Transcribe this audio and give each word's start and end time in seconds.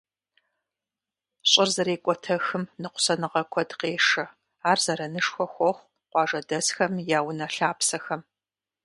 Щӏыр 1.49 1.69
зэрекӏуэтэхым 1.75 2.63
ныкъусаныгъэ 2.81 3.41
куэд 3.51 3.71
къешэ, 3.79 4.25
ар 4.69 4.79
зэранышхуэ 4.83 5.45
хуохъу 5.53 5.83
къуажэдэсхэм 6.11 6.93
я 7.17 7.19
унэ-лъапсэхэм. 7.27 8.21